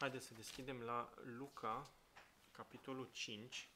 [0.00, 1.90] Haideți să deschidem la Luca,
[2.50, 3.68] capitolul 5.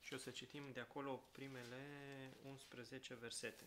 [0.00, 3.64] Și o să citim de acolo primele 11 versete.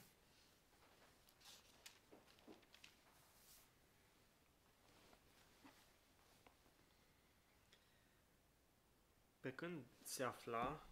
[9.60, 10.88] Când se afla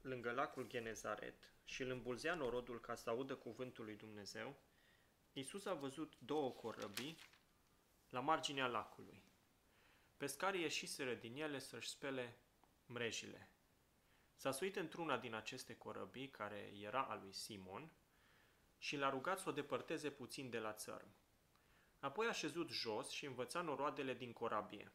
[0.00, 4.56] lângă lacul Genezaret și îl îmbulzea norodul ca să audă cuvântul lui Dumnezeu,
[5.32, 7.18] Iisus a văzut două corăbii
[8.08, 9.22] la marginea lacului.
[10.16, 12.38] Pescarii ieșiseră din ele să-și spele
[12.86, 13.50] mrejile.
[14.34, 17.90] S-a suit într-una din aceste corăbii, care era a lui Simon,
[18.78, 21.14] și l-a rugat să o depărteze puțin de la țărm.
[21.98, 24.92] Apoi a șezut jos și învăța noroadele din corabie.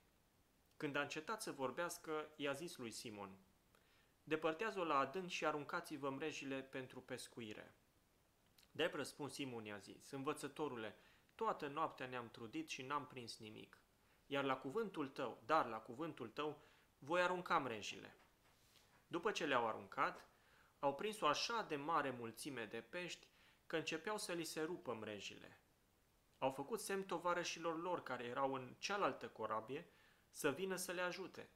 [0.84, 3.38] Când a încetat să vorbească, i-a zis lui Simon,
[4.24, 7.76] Depărtează-o la adânc și aruncați-vă mrejile pentru pescuire.
[8.72, 10.96] Drept răspuns Simon i-a zis, Învățătorule,
[11.36, 13.78] toată noaptea ne-am trudit și n-am prins nimic.
[14.26, 16.62] Iar la cuvântul tău, dar la cuvântul tău,
[17.00, 18.18] voi arunca mrejile.
[19.08, 20.28] După ce le-au aruncat,
[20.80, 23.28] au prins o așa de mare mulțime de pești
[23.68, 25.60] că începeau să li se rupă mrejile.
[26.38, 29.88] Au făcut semn tovarășilor lor care erau în cealaltă corabie
[30.34, 31.50] să vină să le ajute.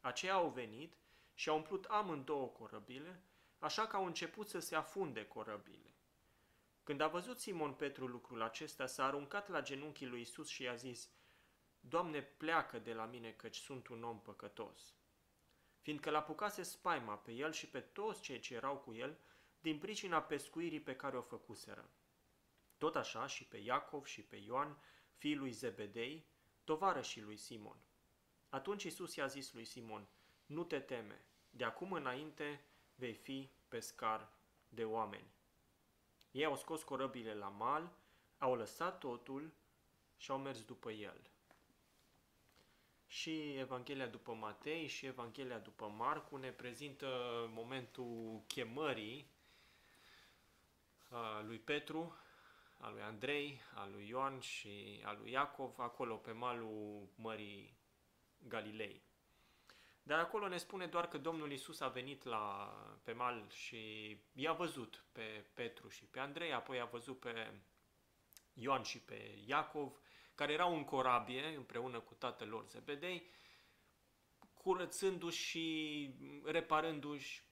[0.00, 0.96] Aceia au venit
[1.34, 3.22] și au umplut amândouă corăbile,
[3.58, 5.94] așa că au început să se afunde corăbile.
[6.82, 10.74] Când a văzut Simon Petru lucrul acesta, s-a aruncat la genunchii lui Isus și i-a
[10.74, 11.10] zis,
[11.80, 14.94] Doamne, pleacă de la mine căci sunt un om păcătos.
[15.80, 19.18] Fiindcă l-apucase spaima pe el și pe toți cei ce erau cu el,
[19.60, 21.90] din pricina pescuirii pe care o făcuseră.
[22.78, 24.78] Tot așa și pe Iacov și pe Ioan,
[25.16, 26.26] fiul lui Zebedei,
[26.64, 27.80] tovarășii lui Simon.
[28.48, 30.06] Atunci Isus i-a zis lui Simon,
[30.46, 34.28] nu te teme, de acum înainte vei fi pescar
[34.68, 35.30] de oameni.
[36.30, 37.92] Ei au scos corăbile la mal,
[38.38, 39.52] au lăsat totul
[40.16, 41.30] și au mers după el.
[43.06, 47.06] Și Evanghelia după Matei și Evanghelia după Marcu ne prezintă
[47.52, 49.30] momentul chemării
[51.42, 52.16] lui Petru,
[52.76, 57.77] a lui Andrei, a lui Ioan și a lui Iacov, acolo pe malul Mării
[58.38, 59.02] Galilei.
[60.02, 62.72] Dar acolo ne spune doar că Domnul Isus a venit la,
[63.04, 67.60] pe mal și i-a văzut pe Petru și pe Andrei, apoi a văzut pe
[68.52, 70.00] Ioan și pe Iacov,
[70.34, 73.30] care erau în corabie împreună cu tatăl lor Zebedei,
[74.54, 77.42] curățându-și și reparându-și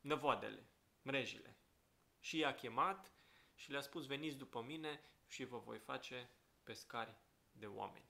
[0.00, 0.66] năvoadele,
[1.02, 1.56] mrejile.
[2.20, 3.12] Și i-a chemat
[3.54, 6.30] și le-a spus, veniți după mine și vă voi face
[6.62, 7.16] pescari
[7.52, 8.07] de oameni.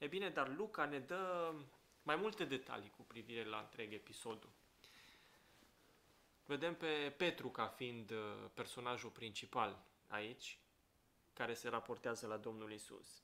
[0.00, 1.54] E bine, dar Luca ne dă
[2.02, 4.50] mai multe detalii cu privire la întreg episodul.
[6.44, 10.58] Vedem pe Petru ca fiind uh, personajul principal aici,
[11.32, 13.22] care se raportează la Domnul Isus.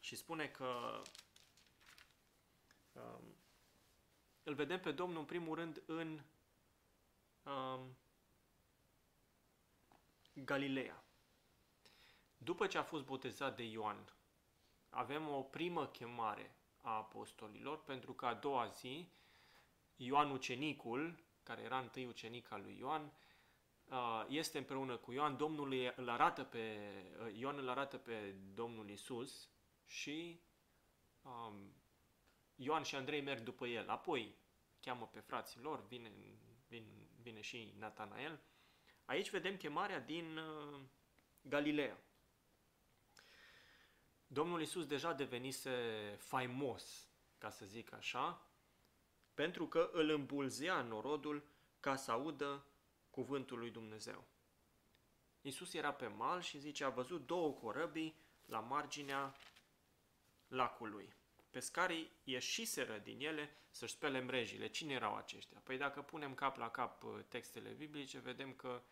[0.00, 1.02] Și spune că
[2.92, 3.36] um,
[4.42, 6.20] îl vedem pe Domnul în primul rând în
[7.42, 7.96] um,
[10.32, 11.04] Galileea.
[12.38, 14.12] După ce a fost botezat de Ioan,
[14.90, 19.08] avem o primă chemare a apostolilor, pentru că a doua zi,
[19.96, 23.12] Ioan ucenicul, care era întâi ucenic al lui Ioan,
[24.28, 26.78] este împreună cu Ioan, Domnul îl arată pe,
[27.36, 29.48] Ioan îl arată pe Domnul Isus
[29.86, 30.40] și
[31.22, 31.72] um,
[32.54, 33.88] Ioan și Andrei merg după el.
[33.88, 34.34] Apoi
[34.80, 36.12] cheamă pe frații lor, vine,
[36.68, 36.86] vine,
[37.22, 38.40] vine și Natanael.
[39.04, 40.80] Aici vedem chemarea din uh,
[41.42, 41.98] Galileea.
[44.32, 45.70] Domnul Isus deja devenise
[46.18, 47.08] faimos,
[47.38, 48.46] ca să zic așa,
[49.34, 51.42] pentru că îl îmbulzea norodul
[51.80, 52.64] ca să audă
[53.10, 54.24] cuvântul lui Dumnezeu.
[55.40, 59.34] Isus era pe mal și zice, a văzut două corăbii la marginea
[60.48, 61.14] lacului.
[61.50, 64.68] Pescarii ieșiseră din ele să-și spele mrejile.
[64.68, 65.60] Cine erau aceștia?
[65.64, 68.82] Păi dacă punem cap la cap uh, textele biblice, vedem că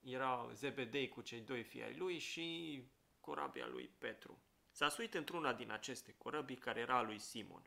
[0.00, 2.82] era Zebedei cu cei doi fii ai lui și
[3.28, 4.38] corabia lui Petru.
[4.70, 7.62] S-a suit într-una din aceste corăbii care era a lui Simon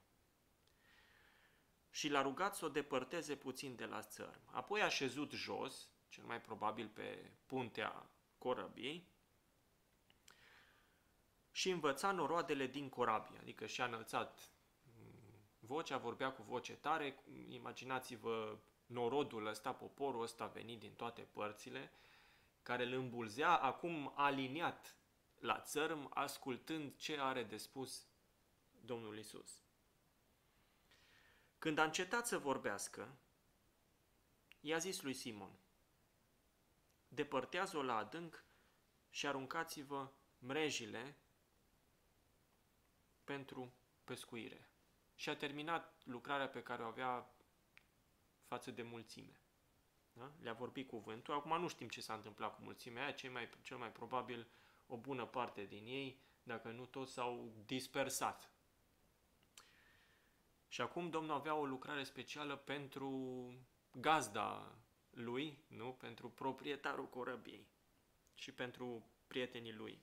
[1.89, 4.41] și l-a rugat să o depărteze puțin de la țărm.
[4.45, 9.09] Apoi a șezut jos, cel mai probabil pe puntea corăbiei,
[11.51, 14.49] și învăța noroadele din corabie, adică și-a înălțat
[15.59, 21.91] vocea, vorbea cu voce tare, imaginați-vă norodul ăsta, poporul ăsta venit din toate părțile,
[22.63, 24.95] care îl îmbulzea, acum aliniat
[25.41, 28.07] la țărm, ascultând ce are de spus
[28.81, 29.61] Domnul Isus.
[31.57, 33.17] Când a încetat să vorbească,
[34.59, 35.59] i-a zis lui Simon,
[37.07, 38.43] depărtează-o la adânc
[39.09, 41.17] și aruncați-vă mrejile
[43.23, 43.73] pentru
[44.03, 44.69] pescuire.
[45.15, 47.33] Și a terminat lucrarea pe care o avea
[48.43, 49.41] față de mulțime.
[50.13, 50.31] Da?
[50.41, 51.33] Le-a vorbit cuvântul.
[51.33, 54.47] Acum nu știm ce s-a întâmplat cu mulțimea aia, cel mai, cel mai probabil
[54.91, 58.51] o bună parte din ei, dacă nu toți, s-au dispersat.
[60.67, 63.53] Și acum Domnul avea o lucrare specială pentru
[63.91, 64.75] gazda
[65.09, 65.93] lui, nu?
[65.93, 67.67] Pentru proprietarul corăbiei
[68.33, 70.01] și pentru prietenii lui.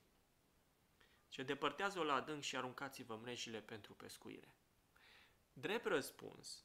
[1.29, 4.55] Ce depărtează-o la adânc și aruncați-vă mrejile pentru pescuire.
[5.52, 6.64] Drept răspuns,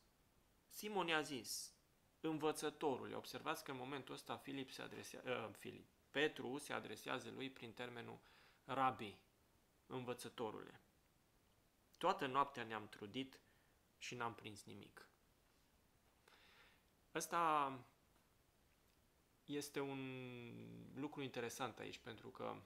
[0.68, 1.74] Simon i-a zis,
[2.20, 7.50] învățătorul, observați că în momentul ăsta Filip se adresează, uh, Filip, Petru se adresează lui
[7.50, 8.20] prin termenul
[8.66, 9.18] rabi,
[9.86, 10.80] învățătorule.
[11.98, 13.40] Toată noaptea ne-am trudit
[13.98, 15.08] și n-am prins nimic.
[17.14, 17.80] Ăsta
[19.46, 20.00] este un
[20.96, 22.62] lucru interesant aici, pentru că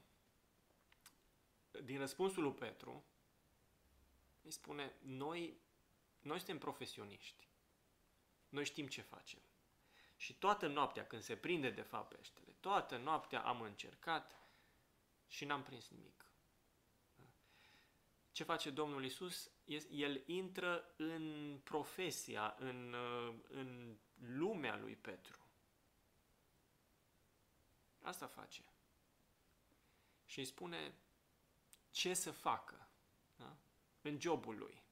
[1.83, 3.03] din răspunsul lui Petru
[4.41, 5.57] îi spune, noi,
[6.19, 7.47] noi suntem profesioniști,
[8.49, 9.39] noi știm ce facem.
[10.17, 14.39] Și toată noaptea, când se prinde de fapt peștele, toată noaptea am încercat
[15.27, 16.25] și n-am prins nimic.
[18.31, 19.51] Ce face Domnul Isus?
[19.89, 22.95] El intră în profesia, în,
[23.47, 25.39] în lumea lui Petru.
[28.01, 28.63] Asta face.
[30.25, 30.95] Și îi spune
[31.91, 32.89] ce să facă
[33.35, 33.57] da?
[34.01, 34.83] în jobul lui.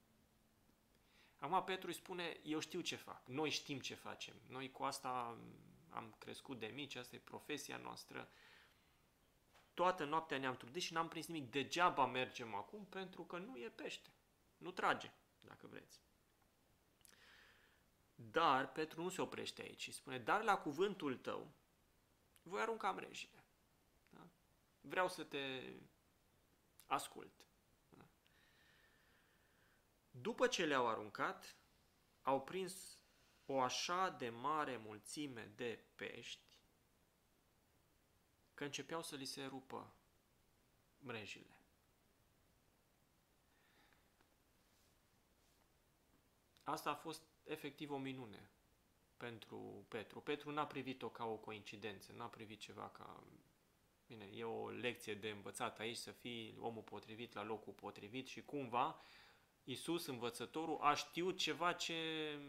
[1.46, 5.38] Acum Petru îi spune, eu știu ce fac, noi știm ce facem, noi cu asta
[5.90, 8.30] am crescut de mici, asta e profesia noastră.
[9.74, 11.52] Toată noaptea ne-am trudit și n-am prins nimic.
[11.52, 14.10] Degeaba mergem acum pentru că nu e pește.
[14.58, 16.02] Nu trage, dacă vreți.
[18.16, 21.52] Dar Petru nu se oprește aici și spune, dar la cuvântul tău
[22.42, 23.44] voi arunca mrejile.
[24.10, 24.28] Da?
[24.82, 25.62] Vreau să te
[26.86, 27.45] ascult.
[30.16, 30.22] Da?
[30.22, 31.56] După ce le-au aruncat,
[32.22, 32.98] au prins
[33.46, 36.40] o așa de mare mulțime de pești
[38.54, 39.94] că începeau să li se rupă
[41.00, 41.60] mrejile.
[46.64, 48.50] Asta a fost efectiv o minune
[49.18, 50.22] pentru Petru.
[50.22, 53.24] Petru n-a privit-o ca o coincidență, n-a privit ceva ca...
[54.08, 58.42] Bine, e o lecție de învățat aici să fii omul potrivit la locul potrivit și
[58.42, 59.02] cumva
[59.68, 62.40] Isus, învățătorul, a știut ceva ce...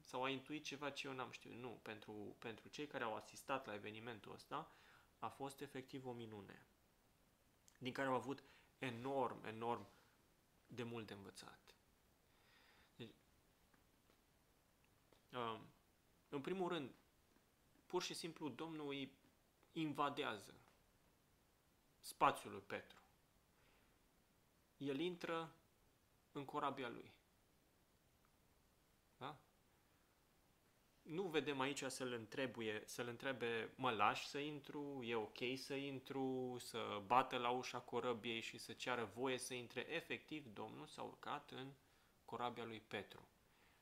[0.00, 1.54] sau a intuit ceva ce eu n-am știut.
[1.54, 4.72] Nu, pentru, pentru cei care au asistat la evenimentul ăsta
[5.18, 6.66] a fost efectiv o minune
[7.78, 8.42] din care au avut
[8.78, 9.86] enorm, enorm
[10.66, 11.74] de mult de învățat.
[12.96, 13.14] Deci,
[15.32, 15.66] um,
[16.28, 16.94] în primul rând,
[17.86, 19.12] pur și simplu Domnul îi
[19.72, 20.54] invadează
[22.00, 23.00] spațiul lui Petru.
[24.76, 25.54] El intră
[26.32, 27.12] în corabia lui.
[29.16, 29.38] Da?
[31.02, 36.56] Nu vedem aici să-l întrebuie, să-l întrebe, mă lași să intru, e ok să intru,
[36.58, 39.86] să bată la ușa corăbiei și să ceară voie să intre.
[39.88, 41.72] Efectiv, Domnul s-a urcat în
[42.24, 43.28] corabia lui Petru.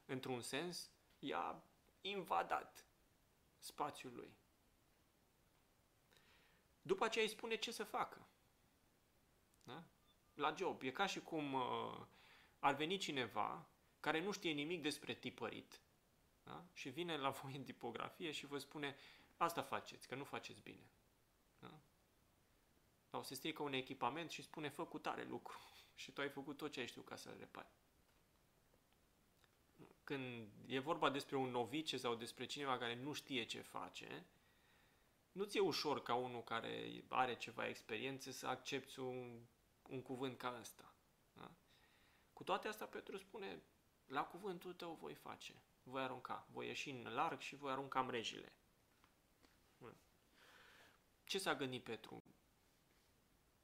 [0.06, 1.62] Într-un sens, i-a
[2.00, 2.84] invadat
[3.58, 4.36] spațiul lui.
[6.82, 8.26] După aceea îi spune ce să facă.
[9.62, 9.84] Da?
[10.34, 10.82] La job.
[10.82, 12.00] E ca și cum uh,
[12.60, 13.68] ar veni cineva
[14.00, 15.80] care nu știe nimic despre tipărit
[16.42, 16.64] da?
[16.72, 18.96] și vine la voi în tipografie și vă spune
[19.36, 20.90] asta faceți, că nu faceți bine.
[21.58, 21.80] Da?
[23.10, 25.58] Sau se strică un echipament și spune fă cu tare lucru
[25.94, 27.70] și tu ai făcut tot ce ai știut ca să-l repari
[30.10, 34.26] când e vorba despre un novice sau despre cineva care nu știe ce face,
[35.32, 39.40] nu ți-e ușor ca unul care are ceva experiență să accepti un,
[39.88, 40.89] un cuvânt ca ăsta.
[42.40, 42.46] Da?
[42.46, 43.62] Cu toate astea, Petru spune,
[44.06, 48.52] la cuvântul tău voi face, voi arunca, voi ieși în larg și voi arunca mrejile.
[51.24, 52.22] Ce s-a gândit Petru?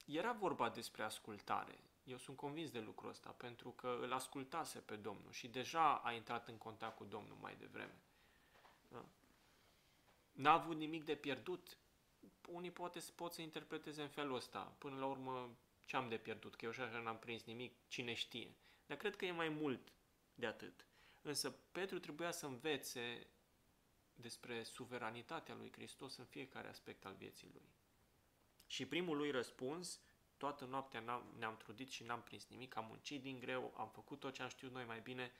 [0.06, 1.78] Era vorba despre ascultare.
[2.04, 6.12] Eu sunt convins de lucrul ăsta, pentru că îl ascultase pe Domnul și deja a
[6.12, 8.00] intrat în contact cu Domnul mai devreme.
[8.88, 9.04] Da?
[10.32, 11.78] N-a avut nimic de pierdut.
[12.48, 14.74] Unii poate pot să interpreteze în felul ăsta.
[14.78, 16.54] Până la urmă, ce am de pierdut?
[16.54, 18.56] Că eu și așa n-am prins nimic, cine știe.
[18.86, 19.92] Dar cred că e mai mult
[20.34, 20.86] de atât.
[21.22, 23.26] Însă Petru trebuia să învețe
[24.14, 27.68] despre suveranitatea lui Hristos în fiecare aspect al vieții lui.
[28.66, 30.00] Și primul lui răspuns
[30.36, 34.34] Toată noaptea ne-am trudit și n-am prins nimic, am muncit din greu, am făcut tot
[34.34, 35.32] ce am știut noi mai bine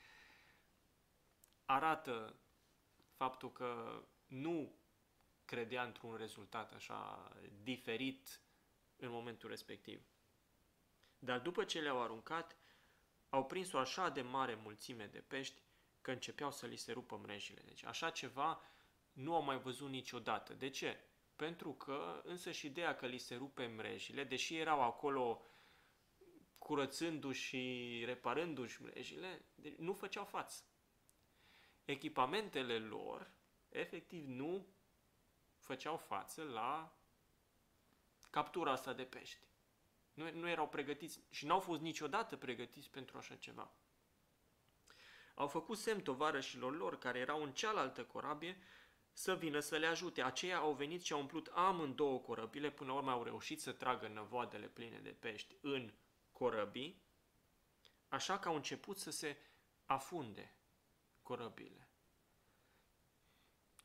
[1.64, 2.36] arată
[3.12, 4.74] faptul că nu
[5.44, 8.40] credea într-un rezultat așa diferit
[8.96, 10.06] în momentul respectiv.
[11.18, 12.56] Dar după ce le-au aruncat,
[13.28, 15.62] au prins o așa de mare mulțime de pești
[16.00, 17.62] că începeau să li se rupă mrejile.
[17.64, 18.60] Deci așa ceva
[19.12, 20.54] nu au mai văzut niciodată.
[20.54, 21.00] De ce?
[21.36, 25.42] Pentru că însă și ideea că li se rupe mrejile, deși erau acolo
[26.58, 29.44] curățându-și și reparându-și mrejile,
[29.76, 30.64] nu făceau față.
[31.84, 33.30] Echipamentele lor,
[33.68, 34.66] efectiv, nu
[35.58, 36.98] făceau față la
[38.30, 39.38] captura asta de pești.
[40.16, 43.70] Nu, nu erau pregătiți și n-au fost niciodată pregătiți pentru așa ceva.
[45.34, 48.58] Au făcut semn tovarășilor lor care erau în cealaltă corabie
[49.12, 50.22] să vină să le ajute.
[50.22, 54.08] Aceia au venit și au umplut amândouă corăbile, până la urmă au reușit să tragă
[54.08, 55.92] năvoadele pline de pești în
[56.32, 57.02] corăbii,
[58.08, 59.36] așa că au început să se
[59.84, 60.54] afunde
[61.22, 61.85] corăbile.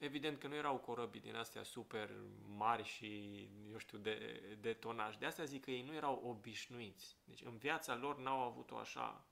[0.01, 2.09] Evident că nu erau corăbii din astea super
[2.55, 3.39] mari și,
[3.71, 5.17] eu știu, de, de tonaj.
[5.17, 7.17] De asta zic că ei nu erau obișnuiți.
[7.23, 9.25] Deci în viața lor n-au avut o așa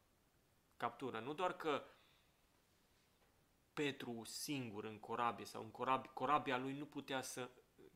[0.77, 1.19] captură.
[1.19, 1.83] Nu doar că
[3.73, 7.49] Petru singur în corabie sau în corabie, corabia lui nu putea să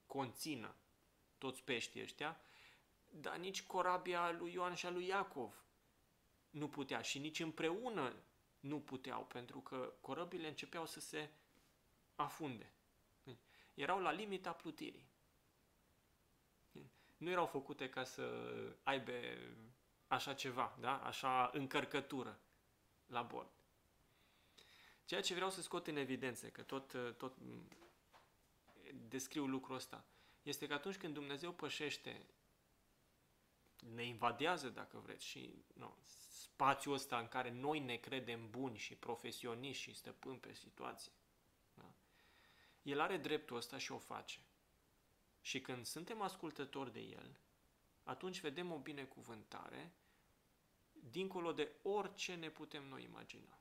[0.06, 0.76] conțină
[1.38, 2.40] toți peștii ăștia,
[3.10, 5.64] dar nici corabia lui Ioan și a lui Iacov
[6.50, 8.16] nu putea și nici împreună
[8.60, 11.30] nu puteau, pentru că corăbile începeau să se
[12.16, 12.72] afunde.
[13.74, 15.12] Erau la limita plutirii.
[17.18, 18.54] Nu erau făcute ca să
[18.84, 19.12] aibă
[20.08, 21.02] așa ceva, da?
[21.04, 22.40] așa încărcătură
[23.06, 23.50] la bord.
[25.06, 27.38] Ceea ce vreau să scot în evidență, că tot, tot
[28.94, 30.06] descriu lucrul ăsta,
[30.42, 32.26] este că atunci când Dumnezeu pășește,
[33.94, 38.96] ne invadează, dacă vreți, și nu, spațiul ăsta în care noi ne credem buni și
[38.96, 41.12] profesioniști și stăpâni pe situație,
[42.84, 44.40] el are dreptul ăsta și o face.
[45.42, 47.38] Și când suntem ascultători de El,
[48.04, 49.94] atunci vedem o binecuvântare
[50.92, 53.58] dincolo de orice ne putem noi imagina.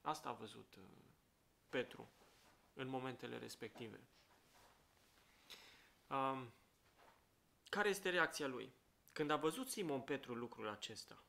[0.00, 0.84] Asta a văzut uh,
[1.68, 2.10] Petru
[2.72, 4.00] în momentele respective.
[6.08, 6.52] Um,
[7.68, 8.72] care este reacția lui?
[9.12, 11.22] Când a văzut Simon Petru lucrul acesta,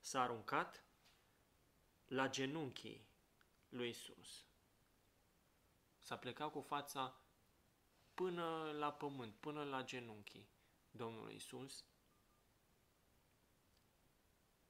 [0.00, 0.84] s-a aruncat
[2.06, 3.06] la genunchii
[3.68, 4.44] lui Isus
[6.04, 7.16] S-a plecat cu fața
[8.14, 10.48] până la pământ, până la genunchii
[10.90, 11.84] Domnului Isus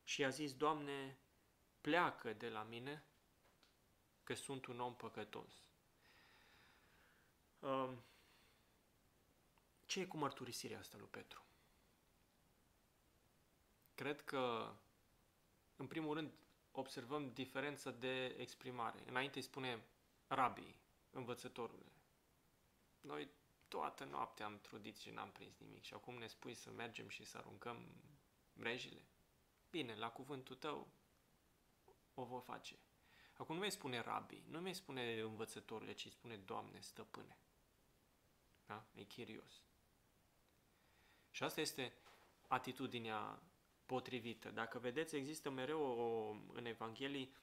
[0.05, 1.19] și i-a zis, Doamne,
[1.81, 3.05] pleacă de la mine,
[4.25, 5.69] că sunt un om păcătos.
[7.59, 8.03] Um,
[9.87, 11.45] ce e cu mărturisirea asta lui Petru?
[13.95, 14.75] Cred că,
[15.76, 16.33] în primul rând,
[16.73, 19.03] observăm diferența de exprimare.
[19.07, 19.85] Înainte îi spune
[20.26, 20.83] rabii,
[21.14, 21.92] învățătorule,
[23.00, 23.28] noi
[23.68, 27.25] toată noaptea am trudit și n-am prins nimic și acum ne spui să mergem și
[27.25, 27.87] să aruncăm
[28.52, 29.04] mrejile?
[29.71, 30.88] Bine, la cuvântul tău
[32.14, 32.78] o vă face.
[33.37, 37.38] Acum nu mai spune rabi, nu mai spune învățătorule, ci spune Doamne, stăpâne.
[38.66, 38.85] Da?
[38.94, 39.62] E chirios.
[41.30, 41.92] Și asta este
[42.47, 43.42] atitudinea
[43.87, 44.50] potrivită.
[44.50, 47.35] Dacă vedeți, există mereu o, în Evanghelii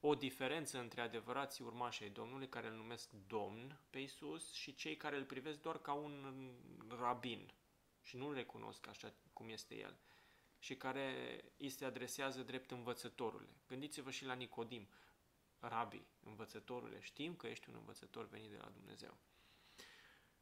[0.00, 4.96] o diferență între adevărații urmași ai Domnului, care îl numesc Domn pe Isus, și cei
[4.96, 6.50] care îl privesc doar ca un
[6.88, 7.52] rabin
[8.02, 9.98] și nu-l recunosc așa cum este el
[10.58, 13.48] și care îi se adresează drept învățătorule.
[13.66, 14.88] Gândiți-vă și la Nicodim,
[15.58, 19.16] rabi, învățătorule, știm că ești un învățător venit de la Dumnezeu.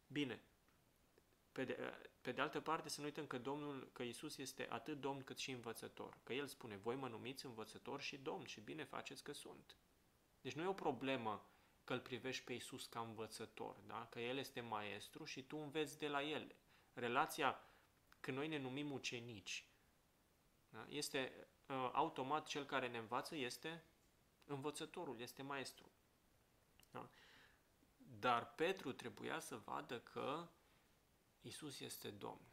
[0.07, 0.43] Bine,
[1.55, 1.79] pe de,
[2.21, 5.39] pe de altă parte, să nu uităm că Domnul, că Isus este atât Domn cât
[5.39, 6.19] și învățător.
[6.23, 9.77] Că El spune, voi mă numiți învățător și Domn și bine faceți că sunt.
[10.41, 11.49] Deci nu e o problemă
[11.85, 14.07] că îl privești pe Isus ca învățător, da?
[14.11, 16.55] că El este maestru și tu înveți de la El.
[16.93, 17.61] Relația,
[18.21, 19.67] când noi ne numim ucenici,
[20.69, 20.87] da?
[20.89, 23.85] este uh, automat cel care ne învață este
[24.45, 25.91] învățătorul, este maestru.
[26.91, 27.09] Da?
[28.19, 30.49] Dar Petru trebuia să vadă că
[31.45, 32.49] Isus este Domn.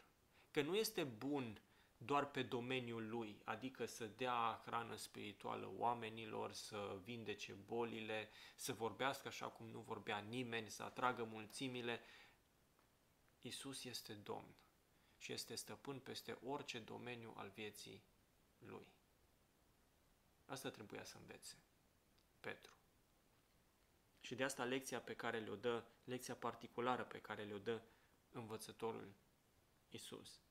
[0.52, 1.62] Că nu este bun
[1.98, 9.28] doar pe domeniul lui, adică să dea hrană spirituală oamenilor, să vindece bolile, să vorbească
[9.28, 12.02] așa cum nu vorbea nimeni, să atragă mulțimile.
[13.42, 14.56] Isus este Domn
[15.18, 18.04] și este stăpân peste orice domeniu al vieții
[18.58, 18.88] lui.
[20.46, 21.58] Asta trebuia să învețe
[22.40, 22.76] Petru.
[24.20, 27.82] Și de asta lecția pe care le-o dă, lecția particulară pe care le-o dă
[28.32, 29.14] învățătorul
[29.90, 30.42] Isus.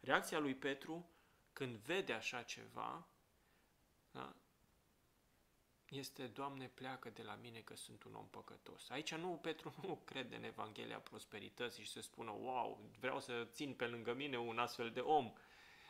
[0.00, 1.10] Reacția lui Petru
[1.52, 3.08] când vede așa ceva,
[4.10, 4.36] da,
[5.88, 8.90] este, Doamne, pleacă de la mine că sunt un om păcătos.
[8.90, 13.74] Aici nu, Petru nu crede în Evanghelia prosperității și să spună, wow, vreau să țin
[13.74, 15.32] pe lângă mine un astfel de om,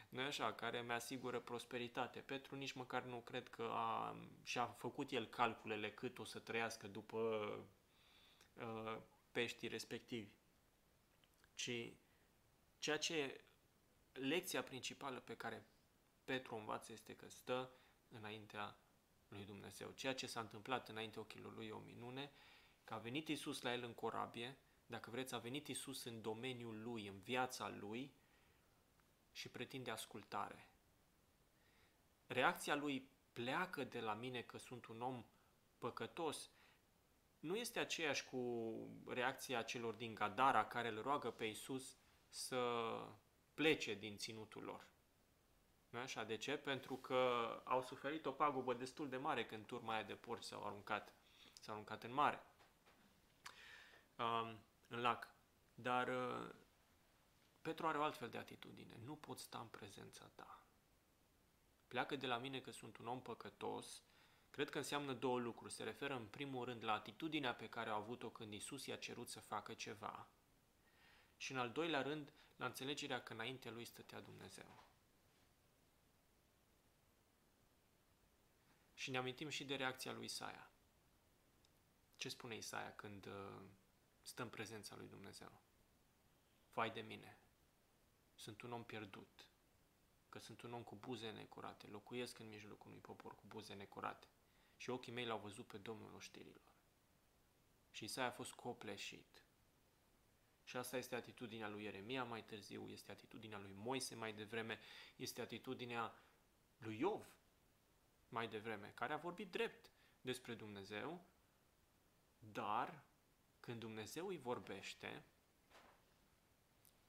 [0.09, 2.21] nu așa, care mi asigură prosperitate.
[2.21, 6.87] Petru nici măcar nu cred că a, și-a făcut el calculele cât o să trăiască
[6.87, 7.19] după
[8.55, 8.97] uh,
[9.33, 10.38] peștii respectivi.
[11.59, 11.93] Ci
[12.79, 13.45] ceea ce
[14.13, 15.67] lecția principală pe care
[16.25, 17.71] Petru învață este că stă
[18.09, 18.79] înaintea
[19.29, 19.91] lui Dumnezeu.
[19.91, 22.33] Ceea ce s-a întâmplat înainte ochilor lui e o minune,
[22.85, 26.83] că a venit Isus la el în corabie, dacă vreți, a venit Isus în domeniul
[26.83, 28.15] lui, în viața lui
[29.33, 30.69] și pretinde ascultare.
[32.27, 35.25] Reacția lui pleacă de la mine că sunt un om
[35.79, 36.51] păcătos,
[37.39, 38.73] nu este aceeași cu
[39.07, 41.97] reacția celor din Gadara care îl roagă pe Isus
[42.29, 42.61] să
[43.55, 44.87] plece din ținutul lor.
[45.91, 46.25] Nu așa?
[46.25, 46.57] De ce?
[46.57, 50.67] Pentru că au suferit o pagubă destul de mare când turma aia de porci s-au
[50.67, 51.13] aruncat,
[51.61, 52.43] s-au aruncat în mare,
[54.17, 55.29] um, în lac.
[55.75, 56.55] Dar uh,
[57.61, 59.01] Petru are o altfel de atitudine.
[59.05, 60.63] Nu pot sta în prezența ta.
[61.89, 64.03] Pleacă de la mine că sunt un om păcătos.
[64.59, 65.73] Cred că înseamnă două lucruri.
[65.73, 69.29] Se referă în primul rând la atitudinea pe care a avut-o când Isus i-a cerut
[69.29, 70.29] să facă ceva.
[71.37, 74.85] Și în al doilea rând, la înțelegerea că înainte lui stătea Dumnezeu.
[78.95, 80.71] Și ne amintim și de reacția lui Isaia.
[82.17, 83.63] Ce spune Isaia când uh,
[84.23, 85.61] stă în prezența lui Dumnezeu?
[86.73, 87.39] Vai de mine,
[88.35, 89.47] sunt un om pierdut,
[90.29, 94.29] că sunt un om cu buze necurate, locuiesc în mijlocul unui popor cu buze necurate
[94.79, 96.73] și ochii mei l-au văzut pe Domnul oștirilor.
[97.91, 99.43] Și Isaia a fost copleșit.
[100.65, 104.79] Și asta este atitudinea lui Ieremia mai târziu, este atitudinea lui Moise mai devreme,
[105.17, 106.15] este atitudinea
[106.79, 107.27] lui Iov
[108.29, 111.25] mai devreme, care a vorbit drept despre Dumnezeu,
[112.39, 113.05] dar
[113.61, 115.25] când Dumnezeu îi vorbește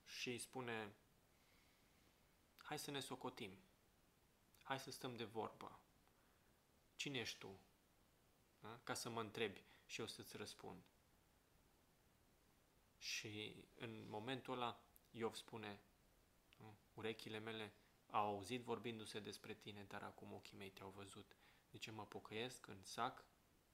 [0.05, 0.93] și îi spune
[2.57, 3.57] hai să ne socotim,
[4.63, 5.79] hai să stăm de vorbă,
[6.99, 7.59] cine ești tu?
[8.59, 8.79] Da?
[8.83, 10.83] Ca să mă întrebi și eu să-ți răspund.
[12.97, 14.81] Și în momentul ăla
[15.11, 15.81] Iov spune,
[16.93, 17.73] urechile mele
[18.09, 21.35] au auzit vorbindu-se despre tine, dar acum ochii mei te-au văzut.
[21.69, 23.25] De ce mă pocăiesc în sac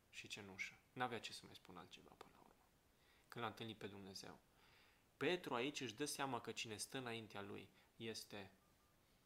[0.09, 0.79] și cenușă?
[0.93, 2.63] N-avea ce să mai spun altceva până la urmă.
[3.27, 4.39] Când l-a întâlnit pe Dumnezeu.
[5.17, 8.51] Petru aici își dă seama că cine stă înaintea lui este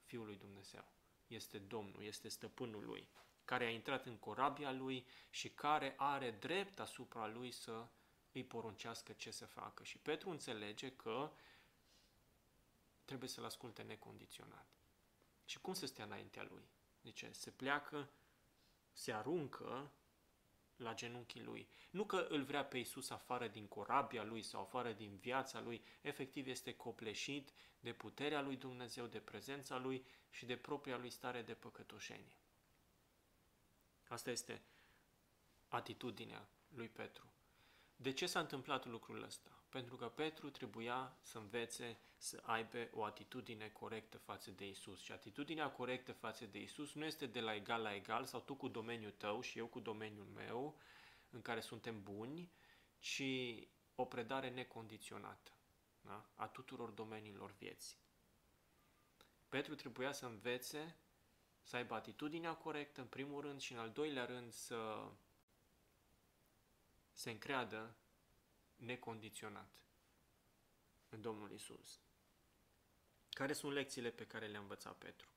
[0.03, 0.91] Fiul lui Dumnezeu.
[1.27, 3.07] Este Domnul, este stăpânul lui,
[3.49, 7.87] care a intrat în corabia lui și care are drept asupra lui să
[8.31, 9.83] îi poruncească ce să facă.
[9.83, 11.31] Și Petru înțelege că
[13.05, 14.67] trebuie să-l asculte necondiționat.
[15.45, 16.69] Și cum să stea înaintea lui?
[17.03, 18.09] Zice, se pleacă,
[18.91, 19.91] se aruncă
[20.75, 21.69] la genunchii lui.
[21.89, 25.83] Nu că îl vrea pe Isus afară din corabia lui sau afară din viața lui,
[26.01, 31.41] efectiv este copleșit de puterea lui Dumnezeu, de prezența lui și de propria lui stare
[31.41, 32.37] de păcătoșenie.
[34.09, 34.61] Asta este
[35.67, 37.33] atitudinea lui Petru.
[37.95, 39.63] De ce s-a întâmplat lucrul ăsta?
[39.69, 45.01] Pentru că Petru trebuia să învețe să aibă o atitudine corectă față de Isus.
[45.01, 48.55] Și atitudinea corectă față de Isus nu este de la egal la egal sau tu
[48.55, 50.79] cu domeniul tău și eu cu domeniul meu,
[51.29, 52.51] în care suntem buni,
[52.99, 53.23] ci
[53.95, 55.51] o predare necondiționată
[56.01, 56.29] da?
[56.35, 57.97] a tuturor domeniilor vieții.
[59.49, 60.95] Petru trebuia să învețe
[61.69, 65.09] să aibă atitudinea corectă în primul rând și în al doilea rând să
[67.11, 67.95] se încreadă
[68.75, 69.71] necondiționat
[71.09, 71.99] în Domnul Isus.
[73.29, 75.29] Care sunt lecțiile pe care le-a învățat Petru?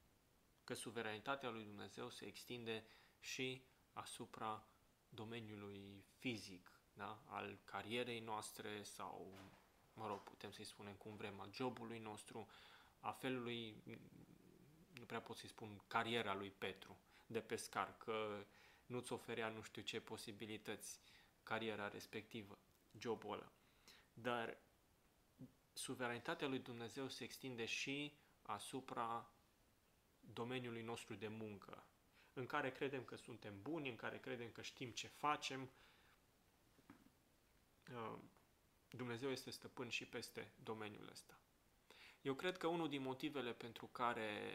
[0.65, 2.85] Că suveranitatea lui Dumnezeu se extinde
[3.21, 4.67] și asupra
[5.09, 7.23] domeniului fizic, da?
[7.27, 9.39] al carierei noastre sau,
[9.95, 12.49] mă rog, putem să-i spunem cum vrem, al jobului nostru,
[13.01, 13.83] a felului,
[14.99, 18.45] nu prea pot să-i spun cariera lui Petru de pescar, că
[18.87, 21.01] nu-ți oferea nu știu ce posibilități
[21.43, 22.59] cariera respectivă,
[22.99, 23.53] jobul ăla.
[24.13, 24.57] Dar
[25.73, 29.31] suveranitatea lui Dumnezeu se extinde și asupra
[30.21, 31.85] domeniului nostru de muncă,
[32.33, 35.71] în care credem că suntem buni, în care credem că știm ce facem.
[37.93, 38.19] Uh,
[38.91, 41.39] Dumnezeu este stăpân și peste domeniul ăsta.
[42.23, 44.53] Eu cred că unul din motivele pentru care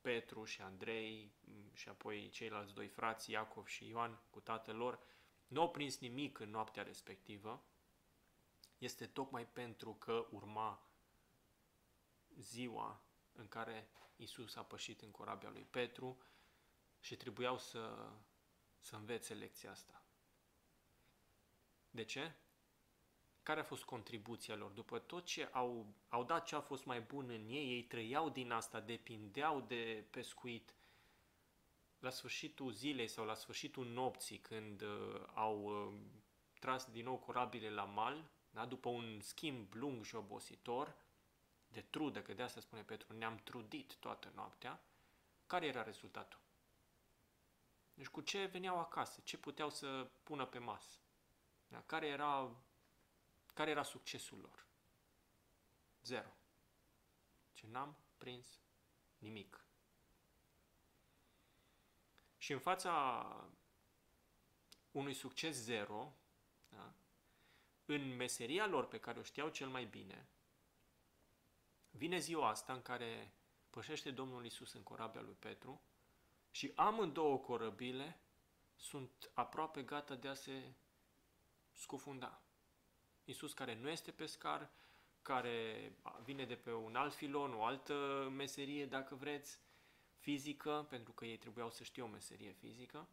[0.00, 1.32] Petru și Andrei
[1.72, 4.98] și apoi ceilalți doi frați, Iacov și Ioan, cu tatăl lor,
[5.46, 7.64] nu au prins nimic în noaptea respectivă,
[8.78, 10.86] este tocmai pentru că urma
[12.38, 16.22] ziua în care Isus a pășit în corabia lui Petru
[17.00, 18.12] și trebuiau să
[18.82, 20.04] să învețe lecția asta.
[21.90, 22.34] De ce?
[23.42, 24.70] Care a fost contribuția lor?
[24.70, 28.28] După tot ce au, au dat ce a fost mai bun în ei, ei trăiau
[28.28, 30.74] din asta, depindeau de pescuit.
[31.98, 36.00] La sfârșitul zilei sau la sfârșitul nopții, când uh, au uh,
[36.60, 38.66] tras din nou corabile la mal, da?
[38.66, 40.96] după un schimb lung și obositor,
[41.68, 44.80] de trudă, că de asta spune Petru, ne-am trudit toată noaptea,
[45.46, 46.40] care era rezultatul?
[47.94, 49.20] Deci cu ce veneau acasă?
[49.24, 50.98] Ce puteau să pună pe masă?
[51.68, 51.82] Da?
[51.86, 52.50] Care, era,
[53.52, 54.66] care era succesul lor?
[56.02, 56.36] Zero.
[57.52, 58.60] Ce n-am prins
[59.18, 59.64] nimic.
[62.38, 63.50] Și în fața
[64.90, 66.12] unui succes zero,
[66.68, 66.92] da?
[67.84, 70.26] în meseria lor pe care o știau cel mai bine,
[71.90, 73.32] vine ziua asta în care
[73.70, 75.80] pășește Domnul Isus în corabia lui Petru
[76.50, 78.20] și amândouă corăbile
[78.76, 80.72] sunt aproape gata de a se
[81.72, 82.41] scufunda.
[83.24, 84.70] Isus care nu este pescar,
[85.22, 85.92] care
[86.24, 89.60] vine de pe un alt filon, o altă meserie, dacă vreți,
[90.18, 93.08] fizică, pentru că ei trebuiau să știe o meserie fizică,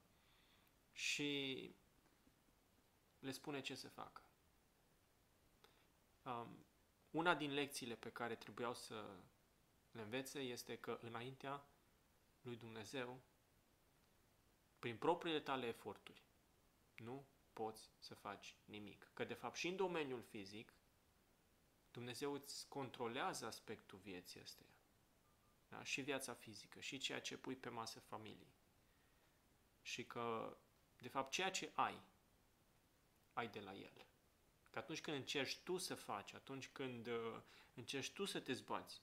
[0.92, 1.72] și
[3.20, 4.22] le spune ce să facă.
[6.24, 6.66] Um,
[7.12, 9.18] una din lecțiile pe care trebuiau să
[9.92, 11.66] le învețe este că înaintea
[12.42, 13.20] lui Dumnezeu,
[14.80, 16.24] prin propriile tale eforturi,
[16.96, 17.26] nu
[17.62, 19.12] poți să faci nimic.
[19.14, 20.74] Că de fapt și în domeniul fizic,
[21.92, 24.66] Dumnezeu îți controlează aspectul vieții astea.
[25.68, 25.84] Da?
[25.84, 28.54] Și viața fizică, și ceea ce pui pe masă familiei.
[29.82, 30.58] Și că,
[30.98, 32.02] de fapt, ceea ce ai,
[33.34, 34.06] ai de la El.
[34.70, 37.42] Că atunci când încerci tu să faci, atunci când uh,
[37.74, 39.02] încerci tu să te zbați,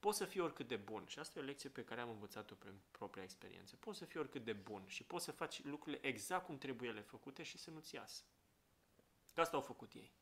[0.00, 1.06] poți să fii oricât de bun.
[1.06, 3.76] Și asta e o lecție pe care am învățat-o prin propria experiență.
[3.76, 7.00] Poți să fii oricât de bun și poți să faci lucrurile exact cum trebuie ele
[7.00, 8.24] făcute și să nu-ți iasă.
[9.32, 10.12] Că asta au făcut ei.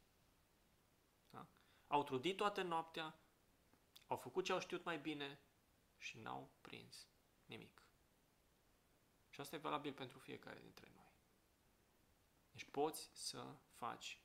[1.31, 1.47] Da?
[1.87, 3.19] Au trudit toată noaptea,
[4.07, 5.41] au făcut ce au știut mai bine
[5.97, 7.09] și n-au prins
[7.45, 7.83] nimic.
[9.31, 11.12] Și asta e valabil pentru fiecare dintre noi.
[12.51, 14.21] Deci poți să faci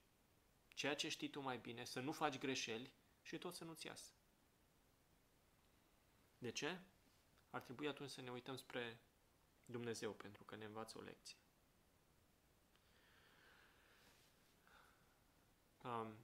[0.68, 4.13] ceea ce știi tu mai bine, să nu faci greșeli și tot să nu-ți iasă.
[6.43, 6.79] De ce?
[7.49, 8.99] Ar trebui atunci să ne uităm spre
[9.65, 11.38] Dumnezeu, pentru că ne învață o lecție.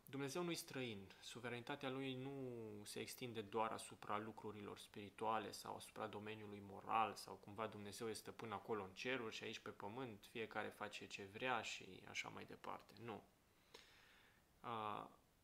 [0.06, 1.12] Dumnezeu nu-i străin.
[1.22, 7.68] Suveranitatea Lui nu se extinde doar asupra lucrurilor spirituale sau asupra domeniului moral sau cumva
[7.68, 12.04] Dumnezeu este stăpân acolo în ceruri și aici pe pământ, fiecare face ce vrea și
[12.10, 12.94] așa mai departe.
[13.02, 13.24] Nu.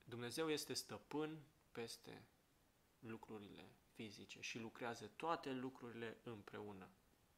[0.03, 2.25] Dumnezeu este stăpân peste
[2.99, 6.89] lucrurile fizice și lucrează toate lucrurile împreună,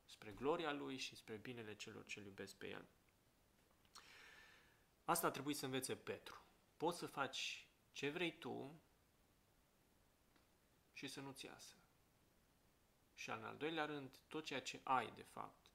[0.06, 2.88] spre gloria Lui și spre binele celor ce iubesc pe El.
[5.04, 6.42] Asta trebuie să învețe Petru.
[6.78, 8.82] Poți să faci ce vrei tu
[10.94, 11.76] și să nu-ți iasă.
[13.14, 15.72] Și în al doilea rând, tot ceea ce ai, de fapt,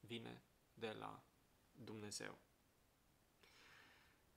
[0.00, 0.42] vine
[0.74, 1.24] de la
[1.72, 2.38] Dumnezeu.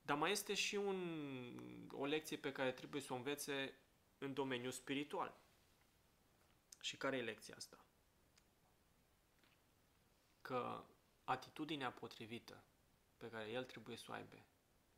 [0.01, 3.73] Dar mai este și un, o lecție pe care trebuie să o învețe
[4.17, 5.37] în domeniul spiritual.
[6.81, 7.85] Și care e lecția asta?
[10.41, 10.83] Că
[11.23, 12.63] atitudinea potrivită
[13.17, 14.45] pe care el trebuie să o aibă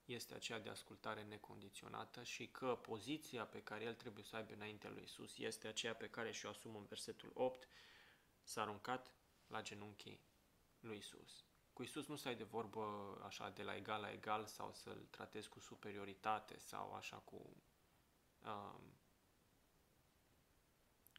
[0.05, 4.53] este aceea de ascultare necondiționată și că poziția pe care el trebuie să o aibă
[4.53, 7.67] înaintea lui Isus este aceea pe care și-o asumă în versetul 8,
[8.43, 9.11] s-a aruncat
[9.47, 10.19] la genunchii
[10.79, 11.45] lui Isus.
[11.73, 12.83] Cu Isus nu să ai de vorbă
[13.25, 17.55] așa de la egal la egal sau să-l tratezi cu superioritate sau așa cu
[18.45, 18.81] um,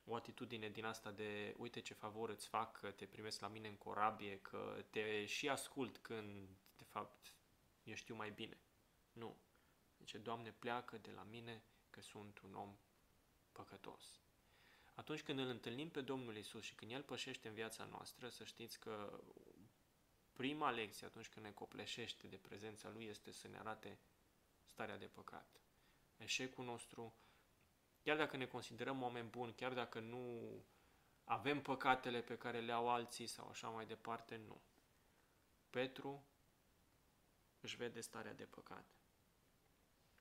[0.08, 3.68] o atitudine din asta de uite ce favor îți fac că te primesc la mine
[3.68, 7.34] în corabie, că te și ascult când de fapt
[7.82, 8.58] eu știu mai bine.
[9.12, 9.36] Nu.
[9.96, 12.76] Deci, Doamne, pleacă de la mine că sunt un om
[13.52, 14.20] păcătos.
[14.94, 18.44] Atunci când îl întâlnim pe Domnul Isus și când El pășește în viața noastră, să
[18.44, 19.20] știți că
[20.32, 23.98] prima lecție atunci când ne copleșește de prezența Lui este să ne arate
[24.64, 25.60] starea de păcat.
[26.16, 27.14] Eșecul nostru
[28.08, 30.50] Chiar dacă ne considerăm oameni buni, chiar dacă nu
[31.24, 34.60] avem păcatele pe care le au alții sau așa mai departe, nu.
[35.70, 36.24] Petru
[37.60, 38.84] își vede starea de păcat.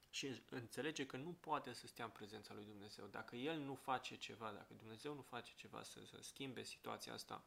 [0.09, 3.05] Și înțelege că nu poate să stea în prezența lui Dumnezeu.
[3.05, 7.43] Dacă El nu face ceva, dacă Dumnezeu nu face ceva să, să schimbe situația asta,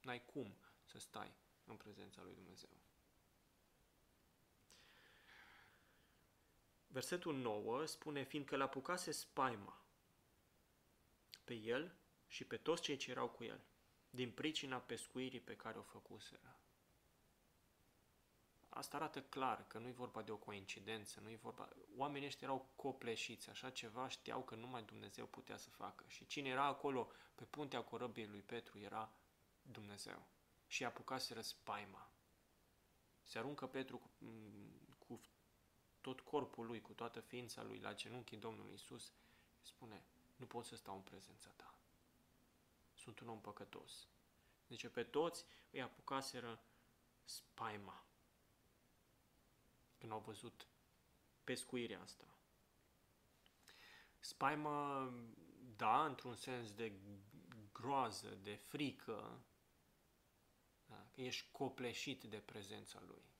[0.00, 1.32] n-ai cum să stai
[1.64, 2.70] în prezența lui Dumnezeu.
[6.92, 9.82] Versetul 9 spune, fiindcă l-apucase spaima
[11.44, 11.94] pe el
[12.26, 13.60] și pe toți cei ce erau cu el.
[14.10, 16.56] din pricina pescuirii pe care o făcuseră.
[18.68, 21.68] Asta arată clar că nu-i vorba de o coincidență, nu-i vorba...
[21.96, 26.04] Oamenii ăștia erau copleșiți, așa ceva știau că numai Dumnezeu putea să facă.
[26.06, 29.12] Și cine era acolo pe puntea corăbiei lui Petru era
[29.62, 30.26] Dumnezeu.
[30.66, 32.10] Și apucaseră spaima.
[33.22, 34.91] Se aruncă Petru cu, cu
[36.02, 39.12] tot corpul lui, cu toată ființa lui la genunchii Domnului Isus,
[39.60, 40.04] spune,
[40.36, 41.74] nu pot să stau în prezența ta.
[42.94, 44.08] Sunt un om păcătos.
[44.66, 46.62] Deci pe toți îi apucaseră
[47.24, 48.04] spaima
[49.98, 50.66] când au văzut
[51.44, 52.24] pescuirea asta.
[54.20, 55.12] Spaima,
[55.76, 56.92] da, într-un sens de
[57.72, 59.44] groază, de frică,
[60.86, 63.31] da, că ești copleșit de prezența lui.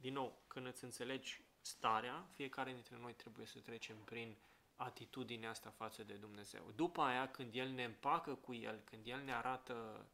[0.00, 4.36] Din nou, când îți înțelegi starea, fiecare dintre noi trebuie să trecem prin
[4.76, 6.70] atitudinea asta față de Dumnezeu.
[6.74, 10.06] După aia, când El ne împacă cu El, când El ne arată,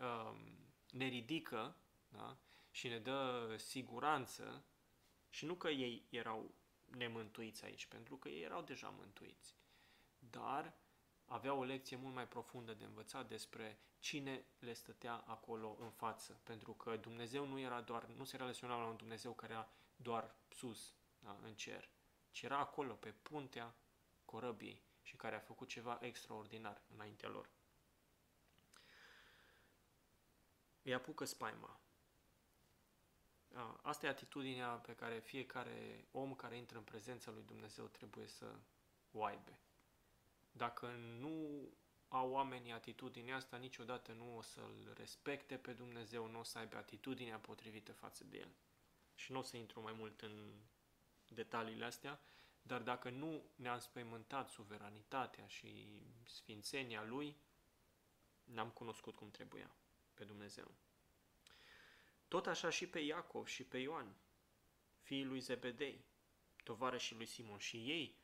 [0.00, 0.36] um,
[0.90, 1.76] ne ridică
[2.08, 2.36] da?
[2.70, 4.64] și ne dă siguranță,
[5.30, 6.54] și nu că ei erau
[6.96, 9.54] nemântuiți aici, pentru că ei erau deja mântuiți,
[10.18, 10.74] dar
[11.32, 16.40] avea o lecție mult mai profundă de învățat despre cine le stătea acolo în față,
[16.42, 20.34] pentru că Dumnezeu nu era doar, nu se relaționa la un Dumnezeu care era doar
[20.48, 21.88] sus, da, în cer,
[22.30, 23.74] ci era acolo, pe puntea
[24.24, 27.50] corăbiei și care a făcut ceva extraordinar înaintea lor.
[30.82, 31.80] Îi apucă spaima.
[33.82, 38.54] Asta e atitudinea pe care fiecare om care intră în prezența lui Dumnezeu trebuie să
[39.12, 39.58] o aibă.
[40.52, 40.86] Dacă
[41.18, 41.68] nu
[42.08, 46.76] au oamenii atitudinea asta, niciodată nu o să-L respecte pe Dumnezeu, nu o să aibă
[46.76, 48.50] atitudinea potrivită față de El.
[49.14, 50.52] Și nu o să intru mai mult în
[51.28, 52.20] detaliile astea,
[52.62, 57.36] dar dacă nu ne-am spăimântat suveranitatea și sfințenia Lui,
[58.44, 59.74] n-am cunoscut cum trebuia
[60.14, 60.74] pe Dumnezeu.
[62.28, 64.14] Tot așa și pe Iacov și pe Ioan,
[65.02, 66.04] fiii lui Zebedei,
[66.64, 68.21] tovarășii lui Simon, și ei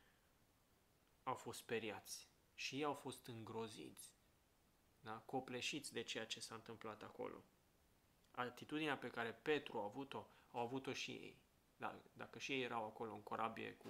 [1.23, 4.13] au fost speriați și ei au fost îngroziți,
[4.99, 5.17] da?
[5.17, 7.43] copleșiți de ceea ce s-a întâmplat acolo.
[8.31, 11.41] Atitudinea pe care Petru a avut-o, au avut-o și ei.
[11.77, 13.89] Da, dacă și ei erau acolo în corabie cu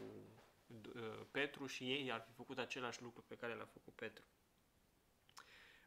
[0.67, 4.23] uh, Petru și ei ar fi făcut același lucru pe care l-a făcut Petru.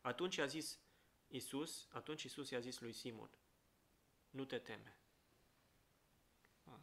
[0.01, 0.81] Atunci a zis
[1.29, 3.31] Isus, atunci Isus i-a zis lui Simon,
[4.31, 4.97] nu te teme.
[6.63, 6.81] Da.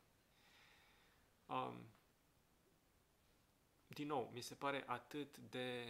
[1.55, 1.93] Um,
[3.99, 5.85] din nou, mi se pare atât de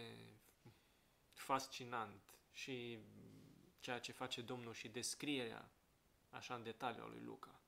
[1.32, 2.98] fascinant și
[3.80, 5.70] ceea ce face Domnul și descrierea
[6.30, 7.60] așa în detaliu a lui Luca.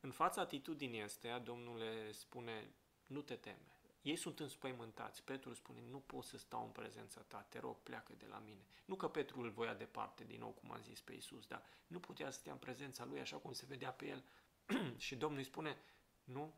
[0.00, 2.74] În fața atitudinii astea, Domnul le spune,
[3.06, 3.76] nu te teme.
[4.02, 5.24] Ei sunt înspăimântați.
[5.24, 8.66] Petru spune, nu pot să stau în prezența ta, te rog, pleacă de la mine.
[8.84, 12.00] Nu că Petru îl voia departe, din nou cum am zis pe Iisus, dar nu
[12.00, 14.24] putea să stea în prezența lui așa cum se vedea pe el.
[15.06, 15.82] și Domnul îi spune,
[16.24, 16.54] nu